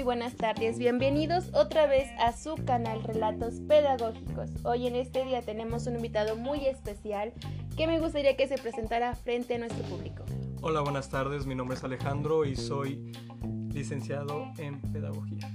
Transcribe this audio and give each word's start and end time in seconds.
Muy 0.00 0.04
buenas 0.06 0.34
tardes, 0.34 0.78
bienvenidos 0.78 1.50
otra 1.52 1.86
vez 1.86 2.08
a 2.18 2.32
su 2.32 2.54
canal 2.64 3.02
Relatos 3.02 3.60
Pedagógicos. 3.68 4.48
Hoy 4.64 4.86
en 4.86 4.96
este 4.96 5.26
día 5.26 5.42
tenemos 5.42 5.86
un 5.86 5.96
invitado 5.96 6.36
muy 6.36 6.64
especial 6.64 7.34
que 7.76 7.86
me 7.86 8.00
gustaría 8.00 8.34
que 8.34 8.48
se 8.48 8.56
presentara 8.56 9.14
frente 9.14 9.56
a 9.56 9.58
nuestro 9.58 9.84
público. 9.84 10.24
Hola, 10.62 10.80
buenas 10.80 11.10
tardes, 11.10 11.44
mi 11.44 11.54
nombre 11.54 11.76
es 11.76 11.84
Alejandro 11.84 12.46
y 12.46 12.56
soy 12.56 13.12
licenciado 13.74 14.50
en 14.56 14.80
Pedagogía. 14.80 15.50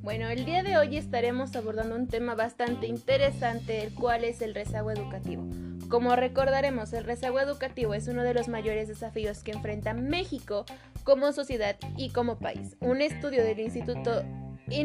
Bueno, 0.00 0.28
el 0.28 0.44
día 0.44 0.62
de 0.62 0.76
hoy 0.76 0.96
estaremos 0.96 1.56
abordando 1.56 1.96
un 1.96 2.06
tema 2.06 2.36
bastante 2.36 2.86
interesante, 2.86 3.82
el 3.82 3.92
cual 3.94 4.22
es 4.22 4.42
el 4.42 4.54
rezago 4.54 4.92
educativo. 4.92 5.44
Como 5.92 6.16
recordaremos, 6.16 6.94
el 6.94 7.04
rezago 7.04 7.38
educativo 7.38 7.92
es 7.92 8.08
uno 8.08 8.22
de 8.22 8.32
los 8.32 8.48
mayores 8.48 8.88
desafíos 8.88 9.42
que 9.42 9.52
enfrenta 9.52 9.92
México 9.92 10.64
como 11.04 11.32
sociedad 11.32 11.76
y 11.98 12.08
como 12.08 12.38
país. 12.38 12.78
Un 12.80 13.02
estudio 13.02 13.44
del 13.44 13.60
Instituto 13.60 14.24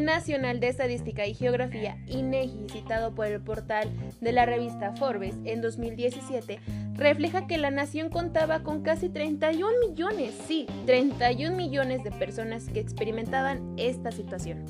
Nacional 0.02 0.60
de 0.60 0.68
Estadística 0.68 1.26
y 1.26 1.32
Geografía, 1.32 1.96
INEGI, 2.08 2.66
citado 2.70 3.14
por 3.14 3.24
el 3.24 3.40
portal 3.40 3.90
de 4.20 4.32
la 4.32 4.44
revista 4.44 4.94
Forbes 4.96 5.36
en 5.44 5.62
2017, 5.62 6.60
refleja 6.92 7.46
que 7.46 7.56
la 7.56 7.70
nación 7.70 8.10
contaba 8.10 8.62
con 8.62 8.82
casi 8.82 9.08
31 9.08 9.78
millones, 9.88 10.34
sí, 10.46 10.66
31 10.84 11.56
millones 11.56 12.04
de 12.04 12.10
personas 12.10 12.68
que 12.68 12.80
experimentaban 12.80 13.76
esta 13.78 14.12
situación. 14.12 14.62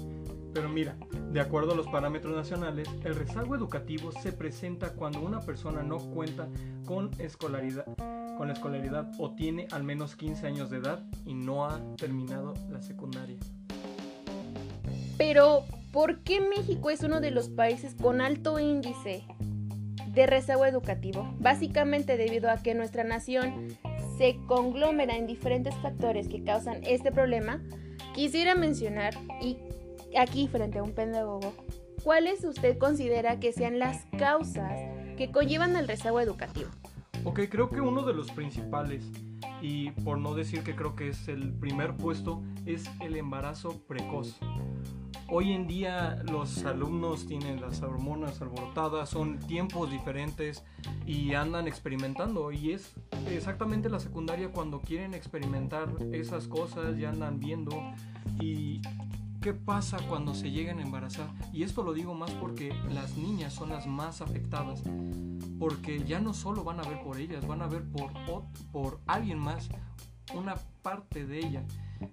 Pero 0.55 0.69
mira, 0.69 0.97
de 1.33 1.41
acuerdo 1.41 1.73
a 1.73 1.77
los 1.77 1.87
parámetros 1.89 2.35
nacionales, 2.35 2.89
el 3.05 3.15
rezago 3.15 3.55
educativo 3.55 4.13
se 4.13 4.33
presenta 4.33 4.95
cuando 4.95 5.21
una 5.21 5.41
persona 5.41 5.83
no 5.83 5.99
cuenta 5.99 6.49
con 6.85 7.11
escolaridad, 7.19 7.85
con 8.37 8.49
la 8.49 8.55
escolaridad 8.55 9.11
o 9.19 9.35
tiene 9.35 9.69
al 9.73 9.85
menos 9.85 10.17
15 10.17 10.47
años 10.47 10.71
de 10.71 10.79
edad 10.79 11.03
y 11.27 11.35
no 11.35 11.67
ha 11.67 11.81
terminado 11.97 12.55
la 12.71 12.81
secundaria. 12.81 13.39
Pero, 15.19 15.65
¿por 15.93 16.21
qué 16.21 16.41
México 16.41 16.91
es 16.91 17.03
uno 17.03 17.21
de 17.21 17.33
los 17.33 17.49
países 17.49 17.95
con 17.95 18.21
alto 18.21 18.59
índice 18.59 19.25
de 20.15 20.27
rezago 20.27 20.65
educativo? 20.65 21.35
Básicamente 21.41 22.17
debido 22.17 22.51
a 22.51 22.63
que 22.63 22.75
nuestra 22.75 23.05
nación 23.05 23.77
se 24.17 24.39
conglomera 24.47 25.17
en 25.17 25.27
diferentes 25.27 25.75
factores 25.77 26.29
que 26.29 26.43
causan 26.43 26.83
este 26.85 27.13
problema, 27.13 27.61
quisiera 28.15 28.55
mencionar 28.55 29.15
y 29.41 29.59
aquí 30.17 30.49
frente 30.49 30.79
a 30.79 30.83
un 30.83 30.93
pedagogo, 30.93 31.53
¿cuáles 32.03 32.45
usted 32.45 32.79
considera 32.79 33.41
que 33.41 33.53
sean 33.53 33.79
las 33.79 34.07
causas 34.19 34.79
que 35.17 35.31
conllevan 35.31 35.77
el 35.77 35.89
rezago 35.89 36.21
educativo? 36.21 36.71
Ok, 37.25 37.41
creo 37.51 37.69
que 37.69 37.81
uno 37.81 38.03
de 38.03 38.15
los 38.15 38.31
principales, 38.31 39.05
y 39.61 39.91
por 39.91 40.19
no 40.19 40.35
decir 40.35 40.63
que 40.63 40.77
creo 40.77 40.95
que 40.95 41.09
es 41.09 41.29
el 41.29 41.53
primer 41.53 41.97
puesto, 41.97 42.43
es 42.65 42.89
el 43.01 43.17
embarazo 43.17 43.83
precoz. 43.87 44.39
Hoy 45.31 45.53
en 45.53 45.67
día 45.67 46.23
los 46.31 46.65
alumnos 46.65 47.27
tienen 47.27 47.61
las 47.61 47.83
hormonas 47.83 48.41
alborotadas, 48.41 49.11
son 49.11 49.39
tiempos 49.41 49.91
diferentes 49.91 50.65
y 51.05 51.35
andan 51.35 51.69
experimentando 51.69 52.51
y 52.51 52.73
es 52.73 52.95
exactamente 53.31 53.91
la 53.91 54.01
secundaria 54.01 54.51
cuando 54.51 54.81
quieren 54.81 55.13
experimentar 55.13 55.89
esas 56.13 56.49
cosas, 56.49 56.97
ya 56.97 57.11
andan 57.11 57.41
viendo 57.41 57.73
y 58.41 58.81
¿Qué 59.49 59.55
pasa 59.55 59.97
cuando 60.11 60.35
se 60.35 60.51
llegan 60.51 60.79
a 60.79 60.83
embarazar? 60.83 61.31
Y 61.55 61.63
esto 61.63 61.83
lo 61.83 61.95
digo 61.95 62.13
más 62.13 62.31
porque 62.33 62.71
las 62.93 63.17
niñas 63.17 63.55
son 63.55 63.71
las 63.71 63.87
más 63.87 64.21
afectadas, 64.21 64.83
porque 65.59 66.05
ya 66.05 66.21
no 66.21 66.35
solo 66.35 66.65
van 66.65 66.81
a 66.81 66.83
ver 66.83 67.01
por 67.01 67.19
ellas, 67.19 67.47
van 67.47 67.63
a 67.63 67.67
ver 67.67 67.83
por, 67.85 68.13
por 68.71 69.01
alguien 69.07 69.39
más, 69.39 69.71
una 70.35 70.57
parte 70.83 71.25
de 71.25 71.39
ella. 71.39 71.65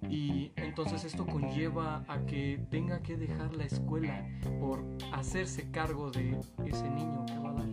Y 0.09 0.53
entonces 0.55 1.03
esto 1.03 1.25
conlleva 1.25 2.05
a 2.07 2.25
que 2.25 2.65
tenga 2.71 3.01
que 3.01 3.17
dejar 3.17 3.53
la 3.53 3.65
escuela 3.65 4.25
por 4.61 4.85
hacerse 5.11 5.69
cargo 5.71 6.11
de 6.11 6.39
ese 6.65 6.89
niño 6.89 7.25
que 7.25 7.37
va 7.37 7.49
a 7.49 7.53
dar. 7.53 7.67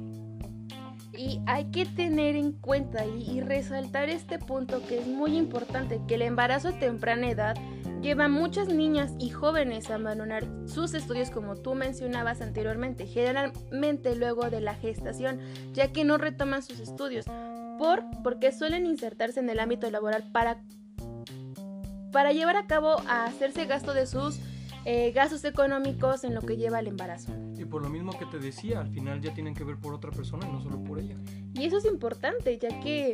Y 1.16 1.40
hay 1.46 1.66
que 1.66 1.86
tener 1.86 2.34
en 2.34 2.50
cuenta 2.50 3.06
y, 3.06 3.30
y 3.30 3.40
resaltar 3.42 4.08
este 4.08 4.40
punto 4.40 4.84
que 4.88 4.98
es 4.98 5.06
muy 5.06 5.36
importante, 5.36 6.00
que 6.08 6.16
el 6.16 6.22
embarazo 6.22 6.70
a 6.70 6.78
temprana 6.80 7.30
edad 7.30 7.54
lleva 8.02 8.24
a 8.24 8.28
muchas 8.28 8.68
niñas 8.68 9.12
y 9.18 9.30
jóvenes 9.30 9.88
a 9.90 9.94
abandonar 9.94 10.46
sus 10.66 10.92
estudios 10.92 11.30
como 11.30 11.56
tú 11.56 11.74
mencionabas 11.74 12.40
anteriormente, 12.42 13.06
generalmente 13.06 14.16
luego 14.16 14.50
de 14.50 14.60
la 14.60 14.74
gestación, 14.74 15.40
ya 15.72 15.92
que 15.92 16.04
no 16.04 16.18
retoman 16.18 16.62
sus 16.62 16.80
estudios, 16.80 17.24
por 17.78 18.04
porque 18.22 18.52
suelen 18.52 18.86
insertarse 18.86 19.40
en 19.40 19.48
el 19.48 19.60
ámbito 19.60 19.90
laboral 19.90 20.24
para 20.32 20.62
para 22.12 22.32
llevar 22.32 22.56
a 22.56 22.66
cabo 22.66 23.00
a 23.08 23.24
hacerse 23.24 23.64
gasto 23.64 23.94
de 23.94 24.06
sus 24.06 24.38
eh, 24.84 25.12
gastos 25.12 25.44
económicos 25.44 26.24
en 26.24 26.34
lo 26.34 26.42
que 26.42 26.56
lleva 26.56 26.78
al 26.78 26.88
embarazo. 26.88 27.32
Y 27.56 27.64
por 27.64 27.82
lo 27.82 27.88
mismo 27.88 28.18
que 28.18 28.26
te 28.26 28.38
decía, 28.38 28.80
al 28.80 28.90
final 28.90 29.20
ya 29.20 29.32
tienen 29.32 29.54
que 29.54 29.64
ver 29.64 29.78
por 29.78 29.94
otra 29.94 30.10
persona 30.10 30.46
y 30.46 30.52
no 30.52 30.60
solo 30.60 30.82
por 30.82 30.98
ella. 30.98 31.16
Y 31.54 31.64
eso 31.64 31.78
es 31.78 31.86
importante, 31.86 32.58
ya 32.58 32.80
que 32.80 33.12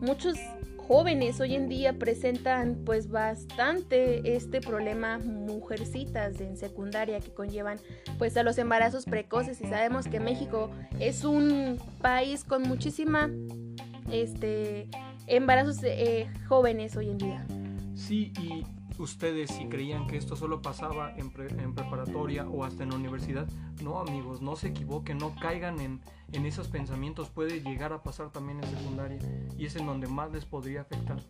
muchos 0.00 0.36
jóvenes 0.86 1.40
hoy 1.40 1.54
en 1.54 1.68
día 1.68 1.94
presentan 1.94 2.82
pues 2.84 3.08
bastante 3.08 4.36
este 4.36 4.60
problema 4.60 5.18
mujercitas 5.18 6.40
en 6.40 6.56
secundaria 6.56 7.20
que 7.20 7.32
conllevan 7.32 7.78
pues 8.18 8.36
a 8.36 8.42
los 8.42 8.58
embarazos 8.58 9.04
precoces 9.04 9.60
y 9.60 9.64
sabemos 9.64 10.06
que 10.06 10.20
México 10.20 10.70
es 11.00 11.24
un 11.24 11.78
país 12.00 12.44
con 12.44 12.62
muchísima 12.62 13.30
este 14.10 14.88
embarazos 15.26 15.78
eh, 15.82 16.28
jóvenes 16.48 16.96
hoy 16.96 17.10
en 17.10 17.18
día. 17.18 17.46
Sí, 17.94 18.32
y 18.40 18.64
ustedes 18.98 19.50
si 19.50 19.66
creían 19.66 20.06
que 20.06 20.16
esto 20.16 20.36
solo 20.36 20.62
pasaba 20.62 21.14
en, 21.16 21.30
preparatoria 21.30 22.46
o 22.48 22.64
hasta 22.64 22.82
en 22.82 22.90
la 22.90 22.96
universidad, 22.96 23.46
no 23.82 23.98
amigos, 23.98 24.40
no 24.40 24.56
se 24.56 24.68
equivoquen, 24.68 25.18
no 25.18 25.34
caigan 25.40 25.80
en, 25.80 26.00
en, 26.32 26.46
esos 26.46 26.68
pensamientos, 26.68 27.30
puede 27.30 27.60
llegar 27.60 27.92
a 27.92 28.02
pasar 28.02 28.30
también 28.30 28.62
en 28.62 28.70
secundaria 28.70 29.18
y 29.58 29.66
es 29.66 29.76
en 29.76 29.86
donde 29.86 30.06
más 30.06 30.30
les 30.32 30.44
podría 30.44 30.82
afectar. 30.82 31.20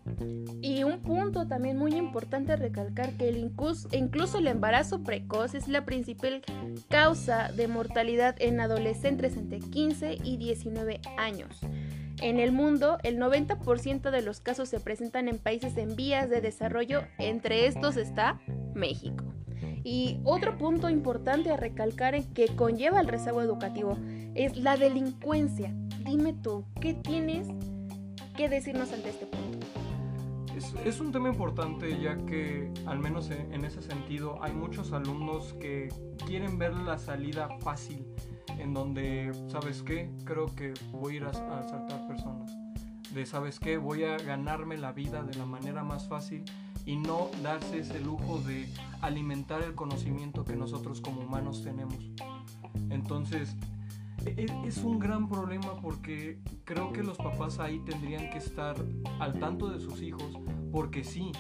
Y 0.61 0.85
un 0.85 1.01
punto 1.01 1.47
también 1.47 1.79
muy 1.79 1.95
importante 1.95 2.57
recalcar 2.57 3.17
que 3.17 3.29
el 3.29 3.39
incluso, 3.39 3.89
incluso 3.93 4.39
el 4.39 4.49
embarazo 4.49 5.03
precoz 5.03 5.55
es 5.55 5.69
la 5.69 5.85
principal 5.85 6.43
causa 6.89 7.51
de 7.53 7.69
mortalidad 7.69 8.37
en 8.39 8.61
adolescentes 8.61 9.37
entre 9.37 9.61
15 9.61 10.19
y 10.23 10.37
19 10.37 11.01
años. 11.17 11.61
En 12.21 12.39
el 12.39 12.53
mundo, 12.53 12.99
el 13.03 13.19
90% 13.19 14.11
de 14.11 14.23
los 14.23 14.41
casos 14.41 14.69
se 14.69 14.81
presentan 14.81 15.29
en 15.29 15.39
países 15.39 15.77
en 15.77 15.97
vías 15.97 16.31
de 16.31 16.41
desarrollo, 16.41 17.03
entre 17.19 17.67
estos 17.67 17.97
está 17.97 18.41
México. 18.75 19.25
Y 19.83 20.21
otro 20.25 20.57
punto 20.57 20.89
importante 20.89 21.51
a 21.51 21.57
recalcar 21.57 22.15
en 22.15 22.33
que 22.33 22.47
conlleva 22.55 23.01
el 23.01 23.09
rezago 23.09 23.43
educativo 23.43 23.99
es 24.35 24.57
la 24.57 24.77
delincuencia. 24.77 25.75
Dime 26.05 26.33
tú, 26.33 26.65
¿qué 26.81 26.95
tienes 26.95 27.49
que 28.37 28.49
decirnos 28.49 28.93
ante 28.93 29.11
este 29.11 29.27
punto? 29.27 29.67
Es, 30.85 31.01
un 31.01 31.11
tema 31.11 31.29
importante 31.29 32.01
ya 32.01 32.17
que, 32.27 32.71
al 32.87 33.01
menos 33.01 33.31
en 33.31 33.65
ese 33.65 33.83
sentido, 33.83 34.39
hay 34.41 34.53
muchos 34.53 34.93
alumnos 34.93 35.53
que 35.55 35.89
quieren 36.27 36.59
ver 36.59 36.75
la 36.75 36.97
salida 36.97 37.49
fácil 37.61 38.07
en 38.59 38.75
donde, 38.75 39.33
¿sabes 39.49 39.83
qué? 39.83 40.11
Creo 40.25 40.55
que 40.55 40.75
voy 40.93 41.15
a 41.15 41.17
ir 41.17 41.25
a, 41.25 41.31
asaltar 41.31 42.07
personas. 42.07 42.53
De, 43.13 43.27
¿sabes 43.27 43.61
qué? 43.61 43.77
Voy 43.77 44.05
a 44.05 44.17
ganarme 44.17 44.77
la 44.77 44.93
vida 44.93 45.23
de 45.23 45.35
la 45.35 45.47
manera 45.47 45.85
más 45.85 46.09
fácil 46.09 46.45
y 46.87 46.97
no 46.97 47.31
darse 47.43 47.79
ese 47.79 48.01
lujo 48.01 48.41
de 48.41 48.69
alimentar 49.01 49.63
el 49.63 49.75
conocimiento 49.75 50.45
que 50.45 50.57
nosotros 50.57 51.01
como 51.01 51.21
humanos 51.21 51.63
tenemos. 51.63 51.99
Entonces, 52.91 53.55
e, 54.27 54.47
e, 54.47 54.67
es 54.67 54.79
un 54.79 54.99
gran 54.99 55.29
problema 55.29 55.81
porque 55.81 56.39
creo 56.65 56.93
que 56.93 57.03
los 57.03 57.17
papás 57.17 57.59
ahí 57.59 57.81
tendrían 57.81 58.31
que 58.31 58.39
estar 58.39 58.77
al 59.21 59.39
tanto 59.39 59.69
de 59.69 59.81
sus 59.81 60.03
hijos 60.03 60.39
porque 60.73 61.05
sí, 61.05 61.31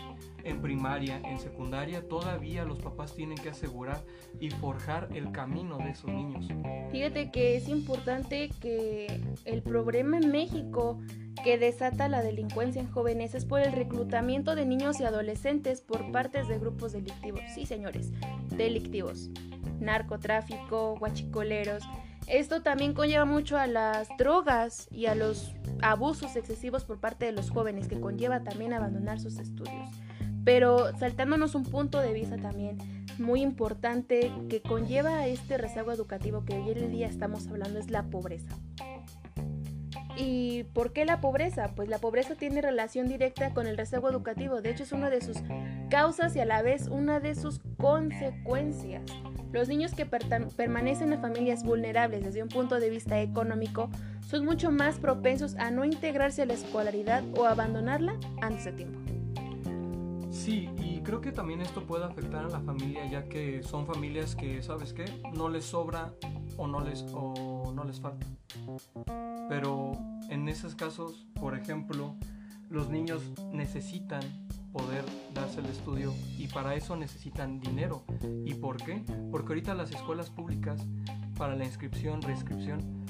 en 0.44 0.60
primaria, 0.60 1.20
en 1.24 1.38
secundaria, 1.38 2.06
todavía 2.06 2.64
los 2.64 2.78
papás 2.78 3.14
tienen 3.14 3.36
que 3.38 3.50
asegurar 3.50 4.04
y 4.40 4.50
forjar 4.50 5.08
el 5.14 5.32
camino 5.32 5.78
de 5.78 5.90
esos 5.90 6.10
niños. 6.10 6.46
Fíjate 6.90 7.30
que 7.30 7.56
es 7.56 7.68
importante 7.68 8.50
que 8.60 9.20
el 9.44 9.62
problema 9.62 10.18
en 10.18 10.30
México 10.30 11.00
que 11.42 11.58
desata 11.58 12.08
la 12.08 12.22
delincuencia 12.22 12.80
en 12.80 12.90
jóvenes 12.90 13.34
es 13.34 13.44
por 13.44 13.60
el 13.60 13.72
reclutamiento 13.72 14.54
de 14.54 14.66
niños 14.66 15.00
y 15.00 15.04
adolescentes 15.04 15.80
por 15.80 16.12
partes 16.12 16.48
de 16.48 16.58
grupos 16.58 16.92
delictivos. 16.92 17.42
Sí, 17.54 17.66
señores, 17.66 18.12
delictivos. 18.56 19.30
Narcotráfico, 19.80 20.96
guachicoleros. 20.98 21.82
Esto 22.26 22.62
también 22.62 22.94
conlleva 22.94 23.26
mucho 23.26 23.58
a 23.58 23.66
las 23.66 24.08
drogas 24.16 24.88
y 24.90 25.06
a 25.06 25.14
los 25.14 25.54
abusos 25.82 26.36
excesivos 26.36 26.84
por 26.84 26.98
parte 26.98 27.26
de 27.26 27.32
los 27.32 27.50
jóvenes, 27.50 27.88
que 27.88 28.00
conlleva 28.00 28.42
también 28.42 28.72
abandonar 28.72 29.20
sus 29.20 29.38
estudios. 29.38 29.90
Pero 30.44 30.96
saltándonos 30.98 31.54
un 31.54 31.64
punto 31.64 32.00
de 32.00 32.12
vista 32.12 32.36
también 32.36 32.78
muy 33.18 33.42
importante 33.42 34.32
que 34.48 34.60
conlleva 34.60 35.18
a 35.18 35.26
este 35.26 35.56
rezago 35.56 35.92
educativo 35.92 36.44
que 36.44 36.58
hoy 36.58 36.72
en 36.72 36.90
día 36.90 37.06
estamos 37.06 37.46
hablando 37.46 37.78
es 37.78 37.90
la 37.90 38.04
pobreza. 38.04 38.54
¿Y 40.16 40.64
por 40.74 40.92
qué 40.92 41.04
la 41.04 41.20
pobreza? 41.20 41.72
Pues 41.74 41.88
la 41.88 41.98
pobreza 41.98 42.36
tiene 42.36 42.60
relación 42.60 43.08
directa 43.08 43.52
con 43.52 43.66
el 43.66 43.76
rezago 43.76 44.08
educativo. 44.08 44.60
De 44.60 44.70
hecho, 44.70 44.84
es 44.84 44.92
una 44.92 45.10
de 45.10 45.20
sus 45.20 45.38
causas 45.90 46.36
y 46.36 46.40
a 46.40 46.44
la 46.44 46.62
vez 46.62 46.86
una 46.86 47.18
de 47.18 47.34
sus 47.34 47.60
consecuencias. 47.78 49.02
Los 49.52 49.68
niños 49.68 49.94
que 49.94 50.06
permanecen 50.06 51.12
en 51.12 51.20
familias 51.20 51.64
vulnerables 51.64 52.24
desde 52.24 52.42
un 52.42 52.48
punto 52.48 52.78
de 52.78 52.90
vista 52.90 53.20
económico 53.20 53.90
son 54.26 54.44
mucho 54.44 54.70
más 54.70 54.98
propensos 54.98 55.56
a 55.56 55.70
no 55.70 55.84
integrarse 55.84 56.42
a 56.42 56.46
la 56.46 56.54
escolaridad 56.54 57.24
o 57.36 57.44
abandonarla 57.46 58.18
antes 58.40 58.64
de 58.64 58.72
tiempo. 58.72 59.03
Sí, 60.44 60.68
y 60.76 61.00
creo 61.00 61.22
que 61.22 61.32
también 61.32 61.62
esto 61.62 61.86
puede 61.86 62.04
afectar 62.04 62.44
a 62.44 62.48
la 62.50 62.60
familia, 62.60 63.06
ya 63.06 63.30
que 63.30 63.62
son 63.62 63.86
familias 63.86 64.36
que, 64.36 64.62
¿sabes 64.62 64.92
qué? 64.92 65.06
No 65.32 65.48
les 65.48 65.64
sobra 65.64 66.12
o 66.58 66.66
no 66.66 66.80
les, 66.80 67.02
o 67.14 67.72
no 67.74 67.82
les 67.82 67.98
falta. 67.98 68.26
Pero 69.48 69.92
en 70.28 70.46
esos 70.50 70.74
casos, 70.74 71.26
por 71.40 71.56
ejemplo, 71.56 72.14
los 72.68 72.90
niños 72.90 73.22
necesitan 73.54 74.20
poder 74.70 75.06
darse 75.32 75.60
el 75.60 75.66
estudio 75.66 76.12
y 76.36 76.46
para 76.48 76.74
eso 76.74 76.94
necesitan 76.94 77.58
dinero. 77.58 78.04
¿Y 78.44 78.52
por 78.52 78.76
qué? 78.76 79.02
Porque 79.30 79.54
ahorita 79.54 79.72
las 79.72 79.92
escuelas 79.92 80.28
públicas 80.28 80.86
para 81.38 81.56
la 81.56 81.64
inscripción, 81.64 82.20
reinscripción, 82.20 83.06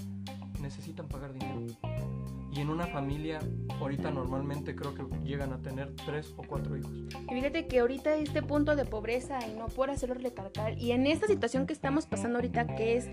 necesitan 0.60 1.08
pagar 1.08 1.32
dinero. 1.32 1.66
Y 2.54 2.60
en 2.60 2.70
una 2.70 2.86
familia, 2.86 3.40
ahorita 3.80 4.12
normalmente 4.12 4.76
creo 4.76 4.94
que 4.94 5.02
llegan 5.24 5.52
a 5.52 5.58
tener 5.58 5.92
tres 6.06 6.32
o 6.36 6.44
cuatro 6.46 6.76
hijos. 6.76 6.92
Y 7.28 7.34
fíjate 7.34 7.66
que 7.66 7.80
ahorita 7.80 8.14
este 8.14 8.42
punto 8.42 8.76
de 8.76 8.84
pobreza, 8.84 9.38
y 9.44 9.58
no 9.58 9.66
por 9.66 9.90
hacerlo 9.90 10.14
recalcar, 10.14 10.78
y 10.78 10.92
en 10.92 11.06
esta 11.06 11.26
situación 11.26 11.66
que 11.66 11.72
estamos 11.72 12.06
pasando 12.06 12.38
ahorita, 12.38 12.76
que 12.76 12.96
es 12.96 13.08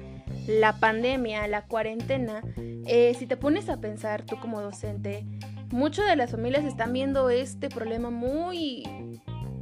la 0.48 0.80
pandemia, 0.80 1.48
la 1.48 1.66
cuarentena, 1.66 2.44
eh, 2.58 3.16
si 3.18 3.26
te 3.26 3.36
pones 3.36 3.68
a 3.70 3.82
pensar 3.82 4.24
tú 4.26 4.40
como 4.40 4.62
docente, 4.62 5.26
muchas 5.72 6.08
de 6.08 6.16
las 6.16 6.32
familias 6.32 6.64
están 6.64 6.94
viendo 6.94 7.30
este 7.32 7.70
problema 7.70 8.12
muy 8.12 8.84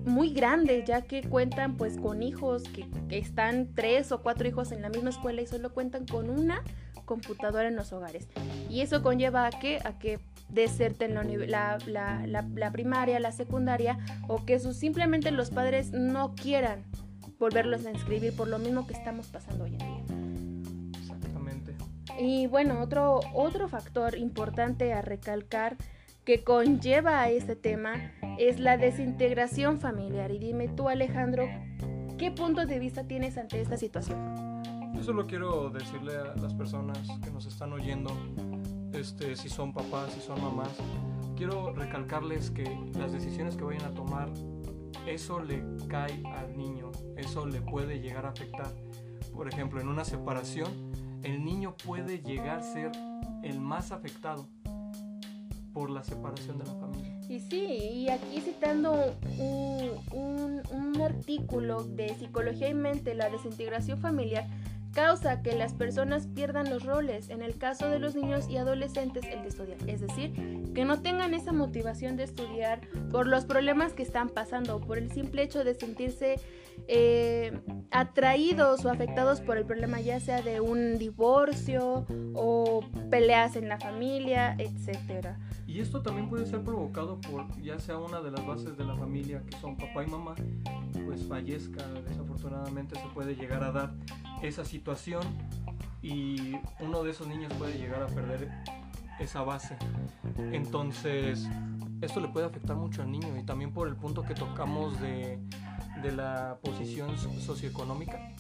muy 0.06 0.30
grande 0.32 0.84
ya 0.88 1.02
que 1.04 1.22
cuentan 1.22 1.78
pues 1.78 1.98
con 1.98 2.24
hijos 2.24 2.64
que, 2.64 2.88
que, 3.10 3.18
están 3.18 3.70
tres 3.76 4.12
o 4.12 4.24
cuatro 4.24 4.48
hijos 4.48 4.72
en 4.72 4.82
la 4.82 4.90
misma 4.90 5.10
escuela 5.12 5.42
y 5.42 5.48
solo 5.48 5.72
cuentan 5.72 6.08
con 6.08 6.30
una 6.30 6.64
computadora 7.10 7.68
en 7.68 7.76
los 7.76 7.92
hogares. 7.92 8.28
Y 8.70 8.82
eso 8.82 9.02
conlleva 9.02 9.48
a 9.48 9.50
que, 9.50 9.80
a 9.84 9.98
que 9.98 10.20
deserten 10.50 11.16
la, 11.16 11.80
la, 11.88 12.24
la, 12.28 12.72
primaria, 12.72 13.20
la 13.20 13.32
secundaria, 13.32 13.98
o 14.28 14.46
que 14.46 14.60
simplemente 14.60 15.32
los 15.32 15.50
padres 15.50 15.92
no 15.92 16.36
quieran 16.36 16.84
volverlos 17.40 17.86
a 17.88 17.92
inscribir 17.92 18.36
por 18.36 18.48
lo 18.48 18.60
mismo 18.60 18.86
que 18.86 18.94
estamos 18.94 19.28
pasando 19.28 19.64
hoy 19.64 19.72
en 19.72 19.78
día. 19.80 21.00
Exactamente. 21.00 21.76
Y 22.20 22.46
bueno, 22.46 22.80
otro, 22.80 23.22
otro 23.34 23.68
factor 23.68 24.16
importante 24.16 24.94
a 24.94 25.02
recalcar 25.02 25.78
que 26.26 26.44
conlleva 26.44 27.22
a 27.22 27.30
este 27.32 27.56
tema 27.56 28.12
es 28.38 28.60
la 28.60 28.78
desintegración 28.78 29.80
familiar. 29.80 30.30
Y 30.30 30.38
dime 30.38 30.68
tú, 30.68 30.90
Alejandro, 30.90 31.48
¿qué 32.20 32.30
punto 32.30 32.68
de 32.68 32.78
vista 32.78 33.08
tienes 33.08 33.36
ante 33.40 33.60
esta 33.60 33.78
situación? 33.78 34.49
Yo 35.00 35.06
solo 35.06 35.28
quiero 35.28 35.70
decirle 35.70 36.18
a 36.18 36.36
las 36.36 36.54
personas 36.54 37.00
que 37.24 37.32
nos 37.32 37.46
están 37.46 37.72
oyendo, 37.72 38.12
este, 38.92 39.38
si 39.38 39.48
son 39.48 39.72
papás, 39.72 40.12
si 40.12 40.20
son 40.20 40.42
mamás, 40.42 40.72
quiero 41.38 41.72
recalcarles 41.72 42.52
que 42.52 42.66
las 42.98 43.14
decisiones 43.14 43.56
que 43.56 43.64
vayan 43.64 43.86
a 43.86 43.92
tomar, 43.92 44.28
eso 45.08 45.40
le 45.40 45.64
cae 45.88 46.22
al 46.36 46.58
niño, 46.58 46.92
eso 47.16 47.46
le 47.46 47.62
puede 47.62 48.02
llegar 48.02 48.26
a 48.26 48.32
afectar. 48.32 48.70
Por 49.34 49.48
ejemplo, 49.48 49.80
en 49.80 49.88
una 49.88 50.04
separación, 50.04 50.70
el 51.24 51.46
niño 51.46 51.76
puede 51.86 52.20
llegar 52.20 52.60
a 52.60 52.62
ser 52.62 52.92
el 53.42 53.62
más 53.62 53.94
afectado 53.94 54.48
por 55.72 55.92
la 55.92 56.04
separación 56.04 56.58
de 56.58 56.66
la 56.66 56.74
familia. 56.74 57.18
Y 57.30 57.40
sí, 57.40 57.64
y 57.64 58.10
aquí 58.10 58.42
citando 58.42 59.16
un, 59.38 59.92
un, 60.12 60.62
un 60.72 61.02
artículo 61.02 61.86
de 61.86 62.14
Psicología 62.16 62.68
y 62.68 62.74
Mente, 62.74 63.14
la 63.16 63.30
desintegración 63.30 63.98
familiar, 64.00 64.46
causa 65.00 65.42
que 65.42 65.56
las 65.56 65.74
personas 65.74 66.28
pierdan 66.28 66.70
los 66.70 66.84
roles, 66.84 67.30
en 67.30 67.42
el 67.42 67.58
caso 67.58 67.90
de 67.90 68.00
los 68.00 68.16
niños 68.16 68.50
y 68.50 68.58
adolescentes, 68.58 69.24
el 69.24 69.44
de 69.44 69.48
estudiar. 69.48 69.78
Es 69.88 70.02
decir, 70.02 70.34
que 70.74 70.84
no 70.84 71.02
tengan 71.02 71.34
esa 71.34 71.54
motivación 71.54 72.18
de 72.18 72.24
estudiar 72.24 72.82
por 73.10 73.26
los 73.26 73.46
problemas 73.46 73.94
que 73.94 74.04
están 74.04 74.28
pasando, 74.28 74.82
por 74.82 74.98
el 74.98 75.10
simple 75.10 75.44
hecho 75.44 75.64
de 75.64 75.74
sentirse 75.74 76.36
eh, 76.90 77.62
atraídos 77.92 78.84
o 78.84 78.90
afectados 78.90 79.40
por 79.40 79.58
el 79.58 79.66
problema, 79.66 80.02
ya 80.02 80.20
sea 80.20 80.42
de 80.42 80.60
un 80.60 80.98
divorcio 80.98 82.06
o 82.34 82.82
peleas 83.10 83.56
en 83.56 83.70
la 83.70 83.80
familia, 83.80 84.56
etcétera. 84.58 85.40
Y 85.66 85.80
esto 85.80 86.02
también 86.02 86.28
puede 86.28 86.46
ser 86.46 86.62
provocado 86.62 87.22
por 87.22 87.46
ya 87.62 87.80
sea 87.80 87.98
una 87.98 88.20
de 88.22 88.32
las 88.32 88.46
bases 88.46 88.76
de 88.76 88.84
la 88.84 88.98
familia, 88.98 89.44
que 89.50 89.58
son 89.60 89.78
papá 89.78 90.04
y 90.04 90.08
mamá, 90.08 90.36
pues 91.06 91.26
fallezca, 91.26 91.88
desafortunadamente 92.06 92.96
se 92.96 93.08
puede 93.14 93.36
llegar 93.36 93.64
a 93.64 93.72
dar 93.72 93.94
esa 94.42 94.66
situación 94.66 95.24
y 96.02 96.54
uno 96.80 97.04
de 97.04 97.12
esos 97.12 97.28
niños 97.28 97.52
puede 97.54 97.78
llegar 97.78 98.02
a 98.02 98.08
perder 98.08 98.50
esa 99.20 99.42
base. 99.42 99.78
Entonces, 100.38 101.48
esto 102.02 102.20
le 102.20 102.30
puede 102.30 102.46
afectar 102.46 102.76
mucho 102.76 103.02
al 103.02 103.12
niño 103.12 103.38
y 103.38 103.44
también 103.44 103.74
por 103.74 103.88
el 103.88 103.96
punto 103.96 104.24
que 104.24 104.34
tocamos 104.34 105.00
de, 105.02 105.40
de 106.02 106.12
la 106.12 106.58
posición 106.64 107.18
socioeconómica 107.18 108.34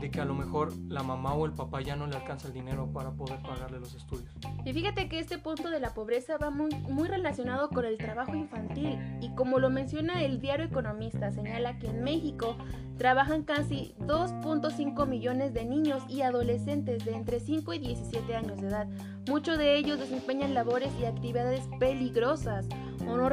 de 0.00 0.10
que 0.10 0.20
a 0.20 0.24
lo 0.24 0.34
mejor 0.34 0.72
la 0.88 1.02
mamá 1.02 1.34
o 1.34 1.46
el 1.46 1.52
papá 1.52 1.80
ya 1.80 1.96
no 1.96 2.06
le 2.06 2.16
alcanza 2.16 2.48
el 2.48 2.54
dinero 2.54 2.90
para 2.92 3.12
poder 3.12 3.40
pagarle 3.42 3.80
los 3.80 3.94
estudios. 3.94 4.30
Y 4.64 4.72
fíjate 4.72 5.08
que 5.08 5.18
este 5.18 5.38
punto 5.38 5.70
de 5.70 5.80
la 5.80 5.94
pobreza 5.94 6.38
va 6.38 6.50
muy, 6.50 6.74
muy 6.88 7.08
relacionado 7.08 7.68
con 7.68 7.84
el 7.84 7.98
trabajo 7.98 8.34
infantil 8.34 8.98
y 9.20 9.34
como 9.34 9.58
lo 9.58 9.70
menciona 9.70 10.22
el 10.22 10.40
diario 10.40 10.66
Economista, 10.66 11.30
señala 11.32 11.78
que 11.78 11.88
en 11.88 12.02
México 12.02 12.56
trabajan 12.98 13.44
casi 13.44 13.94
2.5 14.00 15.06
millones 15.06 15.54
de 15.54 15.64
niños 15.64 16.02
y 16.08 16.22
adolescentes 16.22 17.04
de 17.04 17.14
entre 17.14 17.40
5 17.40 17.74
y 17.74 17.78
17 17.78 18.36
años 18.36 18.60
de 18.60 18.68
edad. 18.68 18.88
Muchos 19.28 19.58
de 19.58 19.76
ellos 19.76 19.98
desempeñan 19.98 20.54
labores 20.54 20.92
y 21.00 21.04
actividades 21.04 21.62
peligrosas 21.78 22.66
o 23.08 23.16
no, 23.16 23.30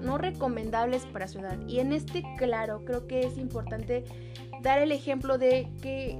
no 0.00 0.18
recomendables 0.18 1.06
para 1.06 1.28
su 1.28 1.38
edad. 1.38 1.58
Y 1.66 1.80
en 1.80 1.92
este, 1.92 2.22
claro, 2.38 2.84
creo 2.84 3.06
que 3.06 3.20
es 3.20 3.38
importante 3.38 4.04
dar 4.64 4.78
el 4.80 4.92
ejemplo 4.92 5.36
de 5.36 5.68
que 5.82 6.18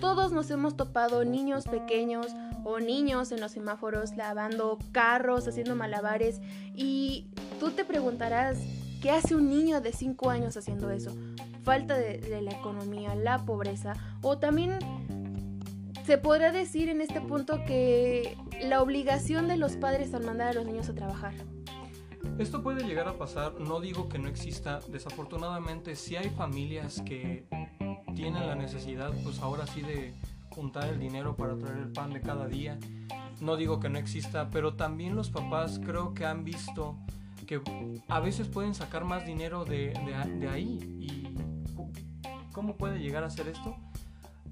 todos 0.00 0.32
nos 0.32 0.50
hemos 0.50 0.76
topado 0.76 1.24
niños 1.24 1.64
pequeños 1.64 2.26
o 2.64 2.80
niños 2.80 3.30
en 3.30 3.40
los 3.40 3.52
semáforos 3.52 4.16
lavando 4.16 4.78
carros, 4.90 5.46
haciendo 5.46 5.76
malabares 5.76 6.40
y 6.74 7.28
tú 7.60 7.70
te 7.70 7.84
preguntarás, 7.84 8.58
¿qué 9.00 9.10
hace 9.10 9.36
un 9.36 9.48
niño 9.48 9.80
de 9.80 9.92
5 9.92 10.28
años 10.28 10.56
haciendo 10.56 10.90
eso? 10.90 11.12
Falta 11.62 11.96
de, 11.96 12.42
la 12.42 12.50
economía, 12.50 13.14
la 13.14 13.46
pobreza 13.46 13.94
o 14.22 14.38
también 14.38 14.76
se 16.04 16.18
podrá 16.18 16.50
decir 16.50 16.88
en 16.88 17.00
este 17.00 17.20
punto 17.20 17.64
que 17.64 18.36
la 18.60 18.82
obligación 18.82 19.46
de 19.46 19.56
los 19.56 19.76
padres 19.76 20.12
al 20.14 20.24
mandar 20.24 20.48
a 20.48 20.52
los 20.52 20.66
niños 20.66 20.88
a 20.88 20.94
trabajar. 20.94 21.32
Esto 22.38 22.62
puede 22.62 22.82
llegar 22.84 23.06
a 23.06 23.16
pasar, 23.16 23.60
no 23.60 23.80
digo 23.80 24.08
que 24.08 24.18
no 24.18 24.28
exista, 24.28 24.80
desafortunadamente 24.88 25.94
si 25.94 26.16
hay 26.16 26.30
familias 26.30 27.00
que 27.06 27.46
tienen 28.14 28.46
la 28.46 28.54
necesidad, 28.54 29.12
pues 29.22 29.40
ahora 29.40 29.66
sí 29.66 29.80
de 29.80 30.14
juntar 30.50 30.88
el 30.88 31.00
dinero 31.00 31.36
para 31.36 31.56
traer 31.56 31.78
el 31.78 31.92
pan 31.92 32.12
de 32.12 32.20
cada 32.20 32.46
día. 32.46 32.78
No 33.40 33.56
digo 33.56 33.80
que 33.80 33.88
no 33.88 33.98
exista, 33.98 34.50
pero 34.50 34.74
también 34.74 35.16
los 35.16 35.30
papás 35.30 35.80
creo 35.84 36.14
que 36.14 36.24
han 36.24 36.44
visto 36.44 36.96
que 37.46 37.60
a 38.08 38.20
veces 38.20 38.48
pueden 38.48 38.74
sacar 38.74 39.04
más 39.04 39.26
dinero 39.26 39.64
de, 39.64 39.92
de, 40.38 40.48
ahí. 40.48 40.78
¿Y 41.00 41.34
cómo 42.52 42.76
puede 42.76 42.98
llegar 42.98 43.24
a 43.24 43.30
ser 43.30 43.48
esto? 43.48 43.76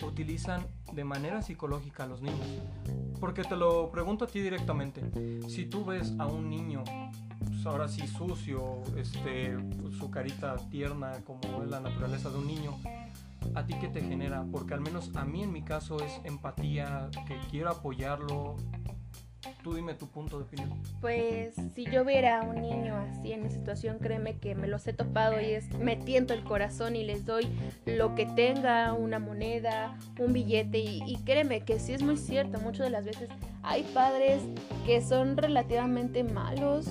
Utilizan 0.04 0.66
de 0.92 1.04
manera 1.04 1.42
psicológica 1.42 2.04
a 2.04 2.07
los 2.07 2.21
niños. 2.21 2.47
Porque 3.21 3.45
te 3.45 3.57
lo 3.57 3.90
pregunto 3.90 4.25
a 4.25 4.28
ti 4.28 4.40
directamente. 4.40 5.40
Si 5.49 5.66
tú 5.66 5.85
ves 5.85 6.12
a 6.19 6.26
un 6.26 6.50
niño, 6.50 6.83
pues 7.47 7.64
ahora 7.64 7.88
sí 7.88 8.07
sucio, 8.07 8.83
este, 8.97 9.57
su 9.99 10.11
carita 10.11 10.57
tierna 10.71 11.12
como 11.25 11.62
es 11.62 11.71
la 11.71 11.81
naturaleza 11.81 12.31
de 12.31 12.38
un 12.38 12.47
niño, 12.47 12.76
¿a 13.55 13.67
ti 13.67 13.75
qué 13.81 13.89
te 13.89 14.01
genera? 14.01 14.45
Porque 14.51 14.75
al 14.75 14.81
menos 14.81 15.15
a 15.17 15.25
mí 15.25 15.43
en 15.43 15.53
mi 15.53 15.63
caso 15.63 15.99
es 16.03 16.21
empatía, 16.25 17.11
que 17.27 17.37
quiero 17.51 17.71
apoyarlo. 17.71 18.57
Tú 19.65 19.75
dime 19.75 19.95
tu 19.95 20.09
punto 20.09 20.39
de 20.39 20.45
opinión. 20.45 20.71
Pues 21.01 21.55
si 21.75 21.85
yo 21.85 22.05
viera 22.05 22.41
a 22.41 22.43
un 22.43 22.61
niño 22.61 22.97
así 22.97 23.33
en 23.33 23.43
mi 23.43 23.51
situación, 23.51 23.99
créeme 23.99 24.39
que 24.39 24.55
me 24.55 24.69
los 24.69 24.87
he 24.87 24.93
topado 24.93 25.41
y 25.41 25.47
es 25.47 25.69
me 25.79 25.97
tiento 25.97 26.33
el 26.33 26.45
corazón 26.45 26.95
y 26.95 27.05
les 27.05 27.25
doy 27.25 27.49
lo 27.85 28.15
que 28.15 28.27
tenga, 28.27 28.93
una 28.93 29.19
moneda, 29.19 29.99
un 30.19 30.33
billete 30.33 30.79
y, 30.79 31.17
créeme 31.25 31.61
que 31.61 31.81
sí 31.81 31.93
es 31.93 32.03
muy 32.03 32.17
cierto, 32.17 32.61
muchas 32.61 32.87
de 32.87 32.91
las 32.91 33.05
veces 33.05 33.29
hay 33.63 33.83
padres 33.95 34.43
que 34.87 35.01
son 35.01 35.37
relativamente 35.37 36.23
malos, 36.25 36.87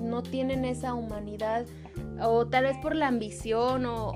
no 0.00 0.22
tienen 0.22 0.64
esa 0.64 0.94
humanidad 0.94 1.66
o 2.20 2.46
tal 2.46 2.64
vez 2.64 2.76
por 2.78 2.94
la 2.94 3.08
ambición 3.08 3.86
o 3.86 4.12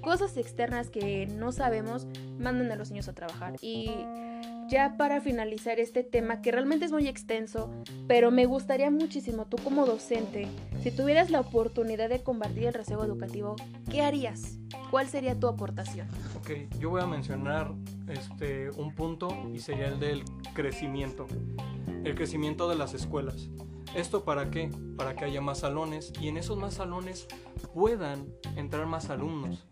cosas 0.00 0.36
externas 0.36 0.90
que 0.90 1.26
no 1.26 1.52
sabemos, 1.52 2.06
mandan 2.38 2.70
a 2.72 2.76
los 2.76 2.90
niños 2.90 3.08
a 3.08 3.14
trabajar. 3.14 3.56
Y 3.60 3.90
ya 4.70 4.96
para 4.96 5.20
finalizar 5.20 5.80
este 5.80 6.04
tema 6.04 6.42
que 6.42 6.52
realmente 6.52 6.84
es 6.84 6.92
muy 6.92 7.08
extenso, 7.08 7.70
pero 8.06 8.30
me 8.30 8.46
gustaría 8.46 8.90
muchísimo, 8.90 9.46
tú 9.46 9.56
como 9.62 9.84
docente, 9.84 10.46
si 10.82 10.92
tuvieras 10.92 11.30
la 11.30 11.40
oportunidad 11.40 12.08
de 12.08 12.22
combatir 12.22 12.64
el 12.64 12.74
rezago 12.74 13.04
educativo, 13.04 13.56
¿qué 13.90 14.02
harías? 14.02 14.58
¿Cuál 14.90 15.08
sería 15.08 15.38
tu 15.38 15.48
aportación? 15.48 16.06
Ok, 16.36 16.50
yo 16.78 16.90
voy 16.90 17.02
a 17.02 17.06
mencionar 17.06 17.72
este, 18.08 18.70
un 18.70 18.94
punto 18.94 19.28
y 19.52 19.58
sería 19.58 19.88
el 19.88 19.98
del 19.98 20.24
crecimiento. 20.54 21.26
El 22.04 22.14
crecimiento 22.14 22.68
de 22.68 22.76
las 22.76 22.94
escuelas. 22.94 23.50
¿Esto 23.94 24.24
para 24.24 24.50
qué? 24.50 24.70
Para 24.96 25.16
que 25.16 25.24
haya 25.24 25.40
más 25.40 25.58
salones 25.58 26.12
y 26.20 26.28
en 26.28 26.36
esos 26.36 26.56
más 26.56 26.74
salones 26.74 27.26
puedan 27.74 28.26
entrar 28.56 28.86
más 28.86 29.10
alumnos. 29.10 29.66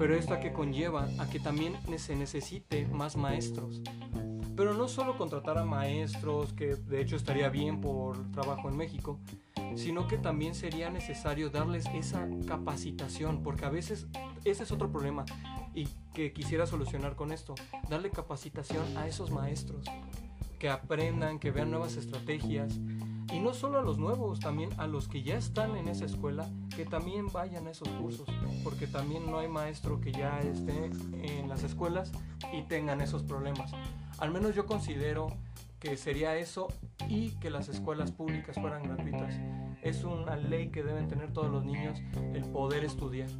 Pero 0.00 0.14
esto 0.14 0.32
a 0.32 0.40
que 0.40 0.50
conlleva 0.50 1.10
a 1.18 1.28
que 1.28 1.38
también 1.38 1.76
se 1.98 2.16
necesite 2.16 2.86
más 2.86 3.16
maestros. 3.16 3.82
Pero 4.56 4.72
no 4.72 4.88
solo 4.88 5.18
contratar 5.18 5.58
a 5.58 5.66
maestros, 5.66 6.54
que 6.54 6.74
de 6.74 7.02
hecho 7.02 7.16
estaría 7.16 7.50
bien 7.50 7.82
por 7.82 8.32
trabajo 8.32 8.70
en 8.70 8.78
México, 8.78 9.20
sino 9.74 10.08
que 10.08 10.16
también 10.16 10.54
sería 10.54 10.88
necesario 10.88 11.50
darles 11.50 11.84
esa 11.94 12.26
capacitación, 12.46 13.42
porque 13.42 13.66
a 13.66 13.68
veces 13.68 14.06
ese 14.46 14.62
es 14.62 14.72
otro 14.72 14.90
problema 14.90 15.26
y 15.74 15.86
que 16.14 16.32
quisiera 16.32 16.66
solucionar 16.66 17.14
con 17.14 17.30
esto, 17.30 17.54
darle 17.90 18.08
capacitación 18.08 18.96
a 18.96 19.06
esos 19.06 19.30
maestros, 19.30 19.84
que 20.58 20.70
aprendan, 20.70 21.38
que 21.38 21.50
vean 21.50 21.70
nuevas 21.70 21.96
estrategias, 21.96 22.80
y 23.32 23.40
no 23.40 23.54
solo 23.54 23.78
a 23.78 23.82
los 23.82 23.98
nuevos, 23.98 24.40
también 24.40 24.70
a 24.78 24.86
los 24.86 25.08
que 25.08 25.22
ya 25.22 25.36
están 25.36 25.76
en 25.76 25.88
esa 25.88 26.04
escuela, 26.04 26.48
que 26.76 26.84
también 26.84 27.26
vayan 27.32 27.66
a 27.66 27.70
esos 27.70 27.88
cursos, 27.88 28.28
porque 28.64 28.86
también 28.86 29.30
no 29.30 29.38
hay 29.38 29.48
maestro 29.48 30.00
que 30.00 30.12
ya 30.12 30.40
esté 30.40 30.90
en 31.22 31.48
las 31.48 31.62
escuelas 31.62 32.12
y 32.52 32.62
tengan 32.62 33.00
esos 33.00 33.22
problemas. 33.22 33.72
Al 34.18 34.30
menos 34.30 34.54
yo 34.54 34.66
considero 34.66 35.28
que 35.78 35.96
sería 35.96 36.36
eso 36.36 36.68
y 37.08 37.30
que 37.38 37.50
las 37.50 37.68
escuelas 37.68 38.12
públicas 38.12 38.56
fueran 38.60 38.82
gratuitas. 38.82 39.34
Es 39.82 40.04
una 40.04 40.36
ley 40.36 40.68
que 40.68 40.82
deben 40.82 41.08
tener 41.08 41.32
todos 41.32 41.50
los 41.50 41.64
niños, 41.64 41.98
el 42.34 42.44
poder 42.44 42.84
estudiar. 42.84 43.30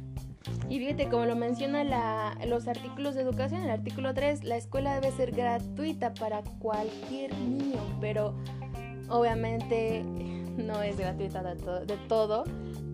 Y 0.69 0.79
fíjate, 0.79 1.07
como 1.07 1.25
lo 1.25 1.35
menciona 1.35 2.35
los 2.45 2.67
artículos 2.67 3.13
de 3.13 3.21
educación, 3.21 3.61
el 3.61 3.69
artículo 3.69 4.15
3, 4.15 4.43
la 4.43 4.55
escuela 4.55 4.95
debe 4.95 5.11
ser 5.15 5.31
gratuita 5.31 6.15
para 6.15 6.41
cualquier 6.59 7.37
niño, 7.37 7.79
pero 7.99 8.33
obviamente 9.11 10.03
no 10.57 10.81
es 10.81 10.97
gratuita 10.97 11.43
de, 11.43 11.97
todo, 12.07 12.43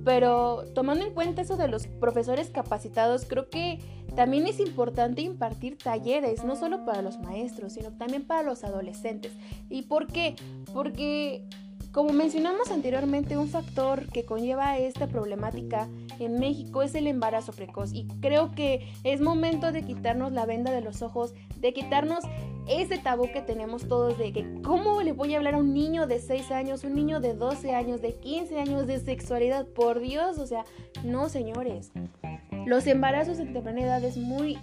pero 0.03 0.63
tomando 0.73 1.05
en 1.05 1.13
cuenta 1.13 1.41
eso 1.41 1.57
de 1.57 1.67
los 1.67 1.87
profesores 1.87 2.49
capacitados, 2.49 3.25
creo 3.25 3.49
que 3.49 3.79
también 4.15 4.47
es 4.47 4.59
importante 4.59 5.21
impartir 5.21 5.77
talleres, 5.77 6.43
no 6.43 6.55
solo 6.55 6.85
para 6.85 7.01
los 7.01 7.19
maestros, 7.19 7.73
sino 7.73 7.91
también 7.97 8.25
para 8.25 8.43
los 8.43 8.63
adolescentes. 8.63 9.31
¿Y 9.69 9.83
por 9.83 10.07
qué? 10.07 10.35
Porque 10.73 11.45
como 11.97 12.13
mencionamos 12.13 12.69
anteriormente, 12.69 13.37
un 13.37 13.47
factor 13.47 14.07
que 14.09 14.23
conlleva 14.23 14.77
esta 14.77 15.07
problemática 15.07 15.87
en 16.19 16.39
México 16.39 16.83
es 16.83 16.93
el 16.93 17.07
embarazo 17.07 17.53
precoz 17.53 17.91
y 17.91 18.07
creo 18.21 18.51
que 18.51 18.87
es 19.03 19.19
momento 19.19 19.71
de 19.71 19.83
quitarnos 19.83 20.31
la 20.31 20.45
venda 20.45 20.71
de 20.71 20.81
los 20.81 21.01
ojos, 21.01 21.33
de 21.59 21.73
quitarnos 21.73 22.23
ese 22.67 22.97
tabú 22.97 23.31
que 23.31 23.41
tenemos 23.41 23.87
todos 23.87 24.17
de 24.17 24.33
que 24.33 24.61
cómo 24.61 25.01
le 25.01 25.13
voy 25.13 25.33
a 25.33 25.37
hablar 25.37 25.55
a 25.55 25.57
un 25.57 25.73
niño 25.73 26.07
de 26.07 26.19
6 26.19 26.51
años, 26.51 26.83
un 26.83 26.95
niño 26.95 27.19
de 27.19 27.33
12 27.33 27.73
años, 27.73 28.01
de 28.01 28.13
15 28.15 28.59
años 28.59 28.87
de 28.87 28.99
sexualidad, 28.99 29.65
por 29.65 29.99
Dios, 29.99 30.37
o 30.37 30.47
sea, 30.47 30.65
no 31.03 31.29
señores. 31.29 31.91
Los 32.65 32.87
embarazos 32.87 33.39
en 33.39 33.53
temprana 33.53 33.81
edad 33.81 34.03
es 34.03 34.17
muy 34.17 34.57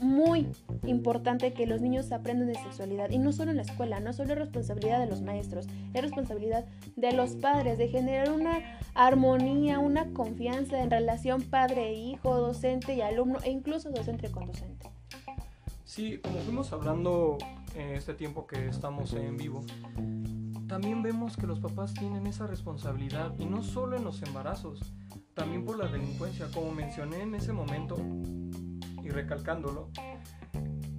muy 0.00 0.46
importante 0.86 1.52
que 1.52 1.66
los 1.66 1.80
niños 1.80 2.10
aprendan 2.10 2.48
de 2.48 2.54
sexualidad 2.54 3.10
y 3.10 3.18
no 3.18 3.32
solo 3.32 3.50
en 3.50 3.58
la 3.58 3.62
escuela, 3.62 4.00
no 4.00 4.12
solo 4.12 4.32
es 4.32 4.38
responsabilidad 4.38 4.98
de 4.98 5.06
los 5.06 5.20
maestros, 5.20 5.66
es 5.92 6.02
responsabilidad 6.02 6.64
de 6.96 7.12
los 7.12 7.36
padres 7.36 7.78
de 7.78 7.88
generar 7.88 8.32
una 8.32 8.78
armonía, 8.94 9.78
una 9.78 10.12
confianza 10.12 10.82
en 10.82 10.90
relación 10.90 11.42
padre-hijo, 11.42 12.36
docente 12.36 12.94
y 12.94 13.02
alumno 13.02 13.38
e 13.44 13.50
incluso 13.50 13.90
docente 13.90 14.30
con 14.30 14.46
docente. 14.46 14.90
Sí, 15.90 16.20
como 16.22 16.38
fuimos 16.42 16.72
hablando 16.72 17.36
este 17.74 18.14
tiempo 18.14 18.46
que 18.46 18.68
estamos 18.68 19.12
en 19.12 19.36
vivo, 19.36 19.64
también 20.68 21.02
vemos 21.02 21.36
que 21.36 21.48
los 21.48 21.58
papás 21.58 21.94
tienen 21.94 22.28
esa 22.28 22.46
responsabilidad 22.46 23.34
y 23.40 23.44
no 23.44 23.64
solo 23.64 23.96
en 23.96 24.04
los 24.04 24.22
embarazos, 24.22 24.94
también 25.34 25.64
por 25.64 25.76
la 25.76 25.88
delincuencia, 25.88 26.46
como 26.54 26.70
mencioné 26.70 27.22
en 27.22 27.34
ese 27.34 27.52
momento, 27.52 27.96
recalcándolo, 29.02 29.90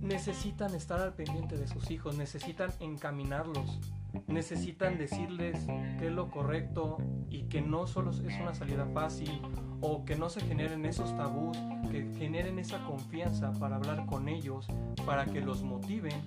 necesitan 0.02 0.76
estar 0.76 1.00
al 1.00 1.14
pendiente 1.14 1.56
de 1.56 1.70
sus 1.70 1.90
hijos, 1.90 2.18
necesitan 2.18 2.74
encaminarlos, 2.82 3.80
necesitan 4.28 4.98
decirles 4.98 5.68
qué 6.00 6.08
es 6.08 6.12
lo 6.12 6.30
correcto 6.30 6.98
y 7.30 7.44
que 7.44 7.62
no 7.62 7.88
solo 7.88 8.12
es 8.12 8.42
una 8.42 8.54
salida 8.54 8.86
fácil 8.94 9.42
o 9.82 10.06
que 10.06 10.16
no 10.16 10.30
se 10.30 10.42
generen 10.42 10.86
esos 10.86 11.16
tabús, 11.18 11.58
que 11.92 12.14
generen 12.18 12.60
esa 12.60 12.84
confianza 12.86 13.52
para 13.54 13.76
hablar 13.76 14.06
con 14.06 14.30
ellos, 14.30 14.68
para 15.06 15.26
que 15.26 15.42
los 15.42 15.64
motiven 15.64 16.24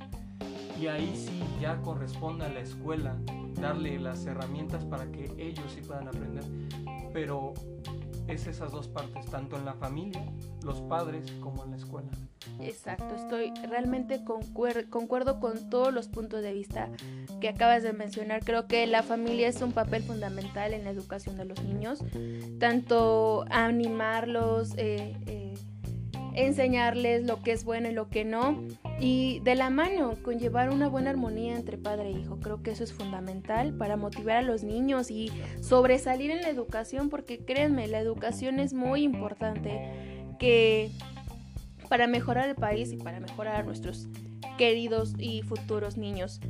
y 0.81 0.89
ahí 0.89 1.15
sí 1.17 1.41
ya 1.61 1.81
corresponde 1.83 2.45
a 2.45 2.49
la 2.49 2.61
escuela 2.61 3.17
darle 3.61 3.99
las 3.99 4.27
herramientas 4.27 4.85
para 4.85 5.11
que 5.11 5.33
ellos 5.39 5.73
sí 5.73 5.81
puedan 5.81 6.09
aprender. 6.09 6.45
Pero 7.13 7.55
es 8.29 8.47
esas 8.47 8.73
dos 8.73 8.89
partes, 8.89 9.27
tanto 9.27 9.57
en 9.57 9.65
la 9.65 9.75
familia, 9.75 10.25
los 10.63 10.81
padres, 10.83 11.31
como 11.41 11.65
en 11.65 11.73
la 11.73 11.77
escuela. 11.77 12.11
Exacto, 12.61 13.15
estoy 13.15 13.53
realmente 13.69 14.23
concuerdo 14.25 15.41
con 15.41 15.71
todos 15.71 15.93
los 15.93 16.09
puntos 16.09 16.43
de 16.43 16.53
vista 16.53 16.89
que 17.41 17.49
acabas 17.49 17.83
de 17.83 17.93
mencionar. 17.93 18.45
Creo 18.45 18.67
que 18.67 18.87
la 18.87 19.03
familia 19.03 19.49
es 19.49 19.61
un 19.63 19.73
papel 19.73 20.03
fundamental 20.03 20.73
en 20.73 20.85
la 20.85 20.91
educación 20.91 21.37
de 21.37 21.45
los 21.45 21.63
niños, 21.63 22.01
tanto 22.59 23.45
animarlos, 23.51 24.75
eh, 24.77 25.17
eh, 25.27 25.55
enseñarles 26.35 27.27
lo 27.27 27.43
que 27.43 27.53
es 27.53 27.65
bueno 27.65 27.89
y 27.89 27.93
lo 27.93 28.09
que 28.09 28.25
no, 28.25 28.63
y 29.01 29.41
de 29.41 29.55
la 29.55 29.71
mano 29.71 30.15
con 30.23 30.39
llevar 30.39 30.71
una 30.71 30.89
buena 30.89 31.11
armonía 31.11 31.57
entre 31.57 31.79
padre 31.79 32.09
e 32.09 32.13
hijo. 32.13 32.39
Creo 32.41 32.63
que 32.63 32.71
eso 32.71 32.85
es 32.85 32.93
fundamental 32.93 33.75
para 33.75 33.97
motivar 33.97 34.39
a 34.39 34.43
los 34.43 34.63
niños 34.63 35.11
y 35.11 35.31
sobresalir 35.61 36.31
en 36.31 36.43
la 36.43 36.49
educación, 36.49 37.11
porque 37.11 37.45
créanme, 37.45 37.89
la 37.89 37.99
educación 37.99 38.61
es 38.61 38.73
muy 38.73 39.03
importante 39.03 40.35
que 40.39 40.91
para 41.89 42.07
mejorar 42.07 42.49
el 42.49 42.55
país 42.55 42.93
y 42.93 42.97
para 42.97 43.21
mejorar 43.21 43.57
a 43.57 43.63
nuestros 43.63 44.09
queridos 44.59 45.15
y 45.19 45.43
futuros 45.43 45.97
niños. 45.97 46.41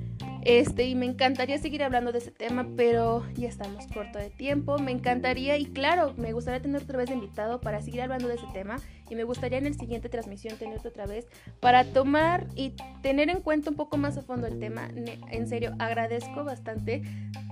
Este, 0.45 0.85
y 0.85 0.95
me 0.95 1.07
encantaría 1.07 1.57
seguir 1.59 1.83
hablando 1.83 2.13
de 2.13 2.19
ese 2.19 2.31
tema, 2.31 2.67
pero 2.77 3.25
ya 3.35 3.49
estamos 3.49 3.87
corto 3.87 4.19
de 4.19 4.29
tiempo. 4.29 4.79
Me 4.79 4.93
encantaría, 4.93 5.57
y 5.57 5.67
claro, 5.67 6.13
me 6.19 6.33
gustaría 6.33 6.61
tener 6.61 6.83
otra 6.83 6.99
vez 6.99 7.11
invitado 7.11 7.61
para 7.61 7.81
seguir 7.81 8.03
hablando 8.03 8.29
de 8.29 8.35
ese 8.35 8.47
tema. 8.53 8.77
Y 9.09 9.15
me 9.15 9.25
gustaría 9.25 9.59
en 9.59 9.67
el 9.67 9.75
siguiente 9.75 10.09
transmisión 10.11 10.59
tenerte 10.59 10.89
otra 10.89 11.07
vez 11.07 11.27
para 11.61 11.85
tomar 11.85 12.47
y 12.55 12.75
tener 13.03 13.31
en 13.31 13.41
cuenta 13.41 13.71
un 13.71 13.77
poco 13.77 13.97
más 13.97 14.19
a 14.19 14.23
fondo 14.23 14.47
el 14.47 14.59
tema. 14.59 14.89
En 15.31 15.49
serio, 15.49 15.75
agradezco 15.79 16.45
bastante 16.45 17.03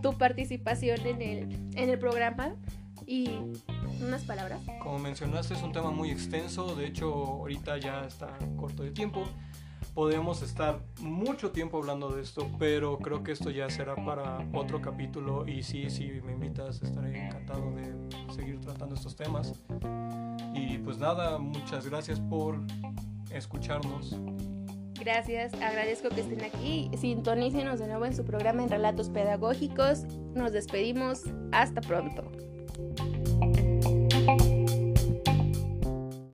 tu 0.02 0.16
participación 0.18 1.06
en 1.06 1.22
el, 1.22 1.52
en 1.75 1.88
el 1.88 1.99
programa. 1.99 2.54
Y 3.04 3.30
unas 4.00 4.22
palabras. 4.25 4.61
Como 4.80 4.99
mencionaste, 4.99 5.54
es 5.54 5.62
un 5.62 5.72
tema 5.72 5.90
muy 5.90 6.11
extenso. 6.11 6.76
De 6.76 6.87
hecho, 6.87 7.12
ahorita 7.12 7.78
ya 7.78 8.04
está 8.06 8.38
corto 8.56 8.84
de 8.84 8.92
tiempo 8.92 9.25
podemos 9.95 10.43
estar 10.43 10.81
mucho 11.01 11.51
tiempo 11.51 11.79
hablando 11.79 12.11
de 12.11 12.23
esto, 12.23 12.51
pero 12.59 12.99
creo 12.99 13.23
que 13.23 13.33
esto 13.33 13.51
ya 13.51 13.69
será 13.71 13.95
para 13.97 14.47
otro 14.53 14.81
capítulo 14.81 15.47
y 15.47 15.62
sí, 15.62 15.91
si 15.91 16.09
me 16.23 16.33
invitas 16.33 16.83
estaré 16.83 17.27
encantado 17.27 17.73
de 17.73 17.95
seguir 18.33 18.61
tratando 18.61 18.95
estos 18.95 19.17
temas. 19.17 19.61
Y 20.55 20.79
pues 20.79 20.99
nada, 20.99 21.39
muchas 21.39 21.89
gracias 21.89 22.21
por 22.21 22.59
escucharnos. 23.31 24.17
Gracias, 25.01 25.53
agradezco 25.55 26.11
que 26.11 26.21
estén 26.21 26.45
aquí. 26.45 26.91
Sintonícenos 26.97 27.81
de 27.81 27.89
nuevo 27.89 28.07
en 28.07 28.15
su 28.15 28.25
programa 28.25 28.62
en 28.62 28.69
Relatos 28.69 29.09
Pedagógicos. 29.11 30.05
Nos 30.35 30.53
despedimos. 30.53 31.25
Hasta 31.51 31.81
pronto. 31.81 32.31